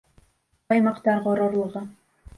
[0.73, 1.87] Баймаҡтар ғорурлығы